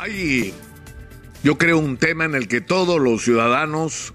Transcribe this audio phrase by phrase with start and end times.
[0.00, 0.54] Hay,
[1.42, 4.14] yo creo, un tema en el que todos los ciudadanos,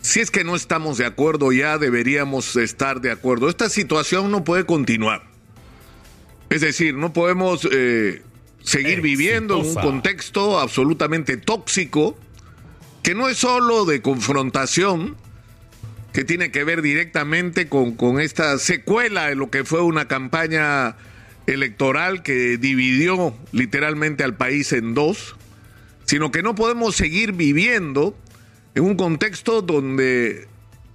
[0.00, 3.48] si es que no estamos de acuerdo ya, deberíamos estar de acuerdo.
[3.48, 5.24] Esta situación no puede continuar.
[6.50, 8.22] Es decir, no podemos eh,
[8.62, 12.16] seguir viviendo en un contexto absolutamente tóxico,
[13.02, 15.16] que no es solo de confrontación,
[16.12, 20.94] que tiene que ver directamente con, con esta secuela de lo que fue una campaña
[21.46, 25.36] electoral que dividió literalmente al país en dos,
[26.04, 28.16] sino que no podemos seguir viviendo
[28.74, 30.48] en un contexto donde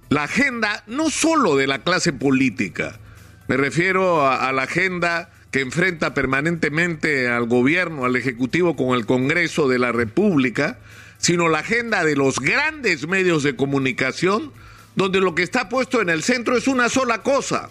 [0.08, 2.98] la agenda, no solo de la clase política,
[3.46, 9.06] me refiero a, a la agenda que enfrenta permanentemente al gobierno, al Ejecutivo con el
[9.06, 10.78] Congreso de la República,
[11.18, 14.52] sino la agenda de los grandes medios de comunicación,
[14.94, 17.70] donde lo que está puesto en el centro es una sola cosa,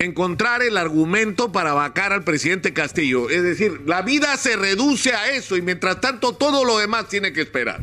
[0.00, 3.28] encontrar el argumento para vacar al presidente Castillo.
[3.28, 7.34] Es decir, la vida se reduce a eso y mientras tanto todo lo demás tiene
[7.34, 7.82] que esperar.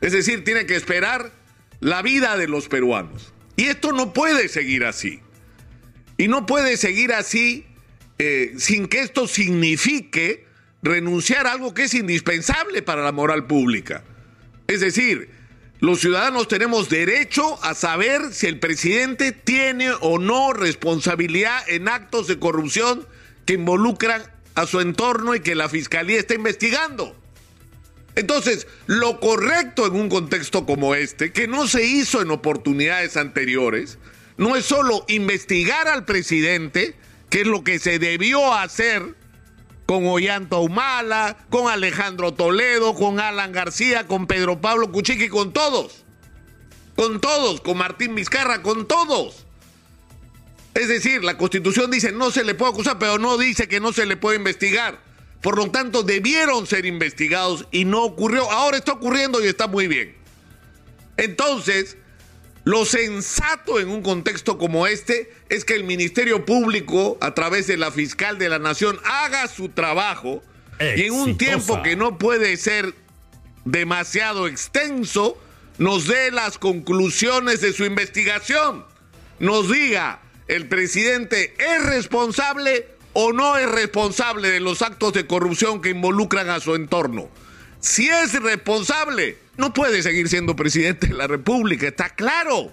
[0.00, 1.30] Es decir, tiene que esperar
[1.80, 3.34] la vida de los peruanos.
[3.56, 5.20] Y esto no puede seguir así.
[6.16, 7.66] Y no puede seguir así
[8.18, 10.46] eh, sin que esto signifique
[10.82, 14.02] renunciar a algo que es indispensable para la moral pública.
[14.66, 15.28] Es decir,
[15.80, 22.26] los ciudadanos tenemos derecho a saber si el presidente tiene o no responsabilidad en actos
[22.26, 23.06] de corrupción
[23.46, 24.22] que involucran
[24.56, 27.16] a su entorno y que la fiscalía está investigando.
[28.16, 33.98] Entonces, lo correcto en un contexto como este, que no se hizo en oportunidades anteriores,
[34.36, 36.96] no es solo investigar al presidente,
[37.30, 39.14] que es lo que se debió hacer
[39.88, 46.04] con Ollanta Humala, con Alejandro Toledo, con Alan García, con Pedro Pablo Cuchiqui, con todos.
[46.94, 49.46] Con todos, con Martín Vizcarra, con todos.
[50.74, 53.94] Es decir, la Constitución dice no se le puede acusar, pero no dice que no
[53.94, 55.00] se le puede investigar.
[55.40, 58.50] Por lo tanto, debieron ser investigados y no ocurrió.
[58.50, 60.14] Ahora está ocurriendo y está muy bien.
[61.16, 61.96] Entonces,
[62.68, 67.78] lo sensato en un contexto como este es que el Ministerio Público, a través de
[67.78, 70.42] la fiscal de la Nación, haga su trabajo
[70.78, 72.92] y en un tiempo que no puede ser
[73.64, 75.38] demasiado extenso,
[75.78, 78.84] nos dé las conclusiones de su investigación.
[79.38, 85.80] Nos diga, ¿el presidente es responsable o no es responsable de los actos de corrupción
[85.80, 87.30] que involucran a su entorno?
[87.80, 92.72] Si es responsable, no puede seguir siendo presidente de la República, está claro.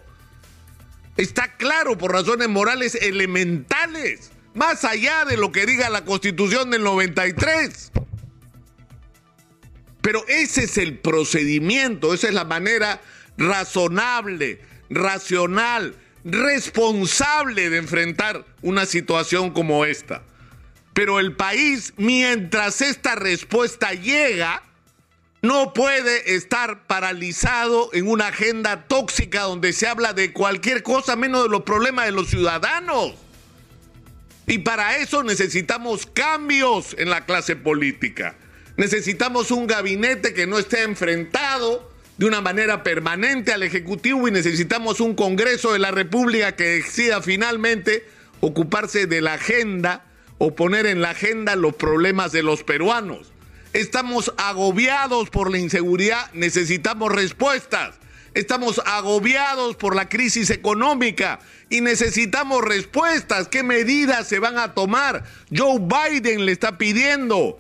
[1.18, 6.84] Está claro por razones morales elementales, más allá de lo que diga la Constitución del
[6.84, 7.92] 93.
[10.02, 13.02] Pero ese es el procedimiento, esa es la manera
[13.38, 20.22] razonable, racional, responsable de enfrentar una situación como esta.
[20.94, 24.62] Pero el país, mientras esta respuesta llega,
[25.42, 31.44] no puede estar paralizado en una agenda tóxica donde se habla de cualquier cosa menos
[31.44, 33.14] de los problemas de los ciudadanos.
[34.48, 38.36] Y para eso necesitamos cambios en la clase política.
[38.78, 45.00] Necesitamos un gabinete que no esté enfrentado de una manera permanente al Ejecutivo y necesitamos
[45.00, 48.08] un Congreso de la República que decida finalmente
[48.40, 50.06] ocuparse de la agenda
[50.38, 53.32] o poner en la agenda los problemas de los peruanos.
[53.76, 57.96] Estamos agobiados por la inseguridad, necesitamos respuestas.
[58.34, 63.50] Estamos agobiados por la crisis económica y necesitamos respuestas.
[63.50, 65.26] ¿Qué medidas se van a tomar?
[65.54, 67.60] Joe Biden le está pidiendo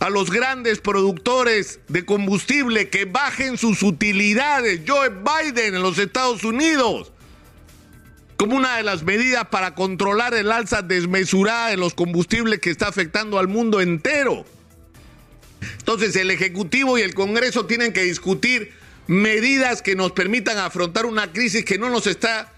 [0.00, 4.80] a los grandes productores de combustible que bajen sus utilidades.
[4.88, 7.12] Joe Biden en los Estados Unidos
[8.38, 12.88] como una de las medidas para controlar el alza desmesurada de los combustibles que está
[12.88, 14.46] afectando al mundo entero.
[15.78, 18.72] Entonces el Ejecutivo y el Congreso tienen que discutir
[19.06, 22.52] medidas que nos permitan afrontar una crisis que no nos está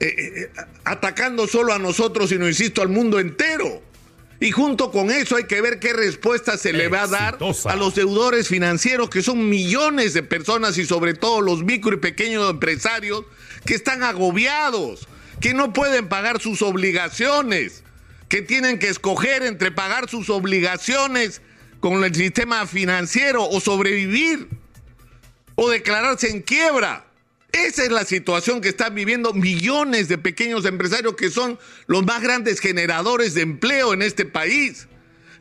[0.00, 0.50] eh, eh,
[0.84, 3.82] atacando solo a nosotros, sino, insisto, al mundo entero.
[4.40, 7.76] Y junto con eso hay que ver qué respuesta se le va a dar a
[7.76, 12.50] los deudores financieros, que son millones de personas y sobre todo los micro y pequeños
[12.50, 13.24] empresarios
[13.64, 15.06] que están agobiados,
[15.40, 17.84] que no pueden pagar sus obligaciones,
[18.28, 21.40] que tienen que escoger entre pagar sus obligaciones
[21.82, 24.48] con el sistema financiero o sobrevivir
[25.56, 27.04] o declararse en quiebra.
[27.50, 31.58] Esa es la situación que están viviendo millones de pequeños empresarios que son
[31.88, 34.86] los más grandes generadores de empleo en este país.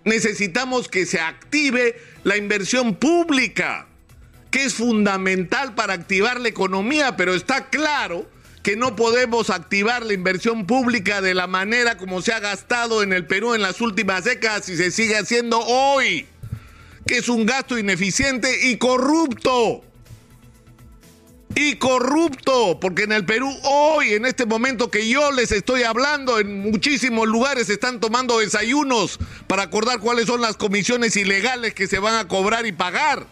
[0.03, 3.87] Necesitamos que se active la inversión pública,
[4.49, 8.27] que es fundamental para activar la economía, pero está claro
[8.63, 13.13] que no podemos activar la inversión pública de la manera como se ha gastado en
[13.13, 16.27] el Perú en las últimas décadas y se sigue haciendo hoy.
[17.05, 19.83] Que es un gasto ineficiente y corrupto
[21.55, 26.39] y corrupto, porque en el Perú hoy, en este momento que yo les estoy hablando,
[26.39, 31.99] en muchísimos lugares están tomando desayunos para acordar cuáles son las comisiones ilegales que se
[31.99, 33.25] van a cobrar y pagar.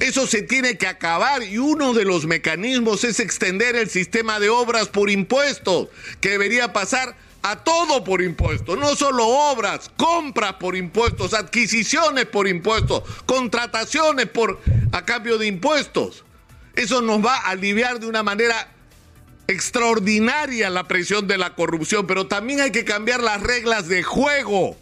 [0.00, 4.50] Eso se tiene que acabar y uno de los mecanismos es extender el sistema de
[4.50, 5.88] obras por impuestos,
[6.20, 7.16] que debería pasar
[7.48, 14.60] a todo por impuestos, no solo obras, compras por impuestos, adquisiciones por impuestos, contrataciones por
[14.90, 16.24] a cambio de impuestos.
[16.74, 18.72] Eso nos va a aliviar de una manera
[19.46, 24.76] extraordinaria la presión de la corrupción, pero también hay que cambiar las reglas de juego,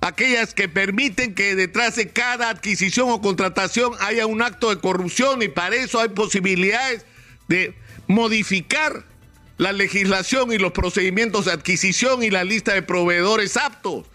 [0.00, 5.42] aquellas que permiten que detrás de cada adquisición o contratación haya un acto de corrupción
[5.42, 7.04] y para eso hay posibilidades
[7.48, 9.11] de modificar
[9.58, 14.06] la legislación y los procedimientos de adquisición y la lista de proveedores aptos.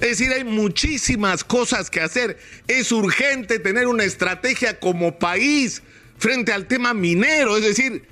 [0.00, 2.38] Es decir, hay muchísimas cosas que hacer.
[2.66, 5.82] Es urgente tener una estrategia como país
[6.18, 7.56] frente al tema minero.
[7.56, 8.06] Es decir,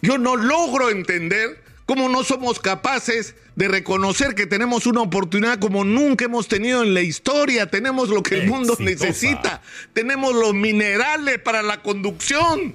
[0.00, 5.84] yo no logro entender cómo no somos capaces de reconocer que tenemos una oportunidad como
[5.84, 7.70] nunca hemos tenido en la historia.
[7.70, 9.62] Tenemos lo que el mundo necesita.
[9.92, 12.74] Tenemos los minerales para la conducción,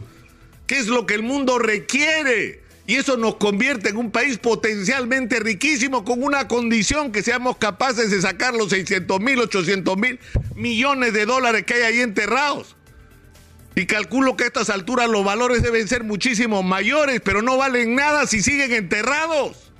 [0.67, 2.66] que es lo que el mundo requiere.
[2.87, 8.09] Y eso nos convierte en un país potencialmente riquísimo con una condición que seamos capaces
[8.09, 10.19] de sacar los 600 mil, 800 mil
[10.55, 12.77] millones de dólares que hay ahí enterrados.
[13.75, 17.93] Y calculo que a estas alturas los valores deben ser muchísimo mayores, pero no valen
[17.93, 19.73] nada si siguen enterrados.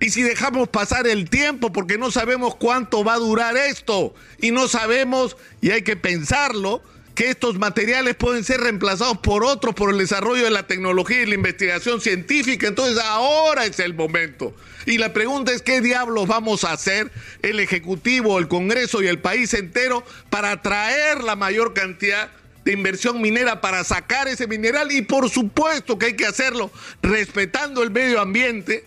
[0.00, 4.52] Y si dejamos pasar el tiempo, porque no sabemos cuánto va a durar esto, y
[4.52, 6.82] no sabemos, y hay que pensarlo,
[7.30, 11.34] estos materiales pueden ser reemplazados por otros por el desarrollo de la tecnología y la
[11.34, 12.68] investigación científica.
[12.68, 14.54] Entonces ahora es el momento.
[14.86, 17.10] Y la pregunta es qué diablos vamos a hacer
[17.42, 22.30] el Ejecutivo, el Congreso y el país entero para atraer la mayor cantidad
[22.64, 26.70] de inversión minera para sacar ese mineral y por supuesto que hay que hacerlo
[27.02, 28.84] respetando el medio ambiente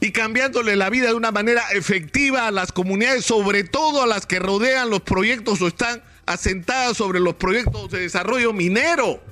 [0.00, 4.26] y cambiándole la vida de una manera efectiva a las comunidades, sobre todo a las
[4.26, 9.22] que rodean los proyectos o están asentadas sobre los proyectos de desarrollo minero.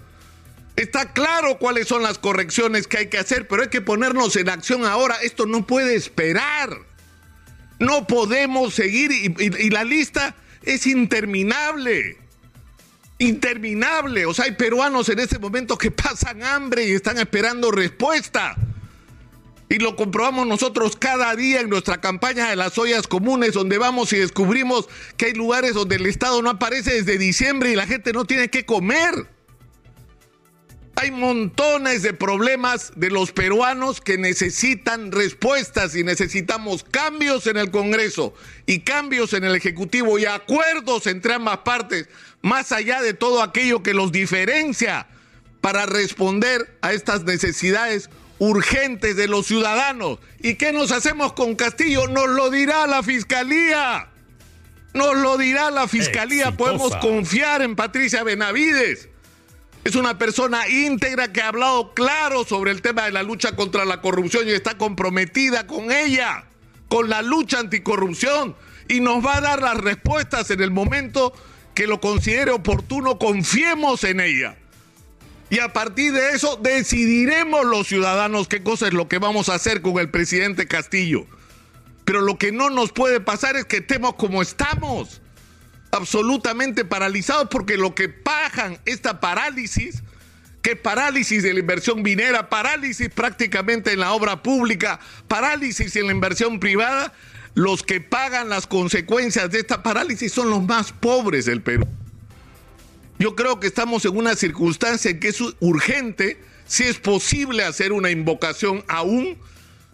[0.77, 4.49] Está claro cuáles son las correcciones que hay que hacer, pero hay que ponernos en
[4.49, 5.17] acción ahora.
[5.23, 6.79] Esto no puede esperar.
[7.79, 12.19] No podemos seguir y, y la lista es interminable
[13.19, 14.27] interminable.
[14.27, 18.57] O sea, hay peruanos en este momento que pasan hambre y están esperando respuesta.
[19.71, 24.13] Y lo comprobamos nosotros cada día en nuestra campaña de las ollas comunes, donde vamos
[24.13, 28.13] y descubrimos que hay lugares donde el Estado no aparece desde diciembre y la gente
[28.13, 29.27] no tiene que comer.
[31.01, 37.71] Hay montones de problemas de los peruanos que necesitan respuestas y necesitamos cambios en el
[37.71, 38.35] Congreso
[38.67, 42.09] y cambios en el Ejecutivo y acuerdos entre ambas partes,
[42.43, 45.07] más allá de todo aquello que los diferencia
[45.61, 50.19] para responder a estas necesidades urgentes de los ciudadanos.
[50.41, 52.07] ¿Y qué nos hacemos con Castillo?
[52.09, 54.09] Nos lo dirá la Fiscalía.
[54.95, 56.57] Nos lo dirá la Fiscalía.
[56.57, 59.09] Podemos confiar en Patricia Benavides.
[59.85, 63.85] Es una persona íntegra que ha hablado claro sobre el tema de la lucha contra
[63.85, 66.45] la corrupción y está comprometida con ella,
[66.89, 68.57] con la lucha anticorrupción.
[68.89, 71.33] Y nos va a dar las respuestas en el momento
[71.75, 73.19] que lo considere oportuno.
[73.19, 74.57] Confiemos en ella.
[75.51, 79.55] Y a partir de eso decidiremos los ciudadanos qué cosa es lo que vamos a
[79.55, 81.27] hacer con el presidente Castillo.
[82.05, 85.23] Pero lo que no nos puede pasar es que estemos como estamos
[85.91, 90.03] absolutamente paralizados porque lo que pagan esta parálisis,
[90.61, 96.13] que parálisis de la inversión minera, parálisis prácticamente en la obra pública, parálisis en la
[96.13, 97.15] inversión privada,
[97.55, 101.89] los que pagan las consecuencias de esta parálisis son los más pobres del Perú.
[103.19, 107.93] Yo creo que estamos en una circunstancia en que es urgente, si es posible hacer
[107.93, 109.37] una invocación aún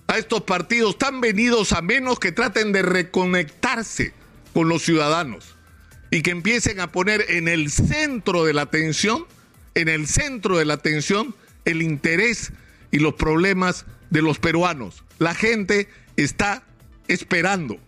[0.06, 4.12] a estos partidos tan venidos a menos que traten de reconectarse
[4.52, 5.54] con los ciudadanos
[6.10, 9.26] y que empiecen a poner en el centro de la atención,
[9.74, 12.52] en el centro de la atención, el interés
[12.90, 15.02] y los problemas de los peruanos.
[15.18, 16.62] La gente está
[17.08, 17.78] esperando.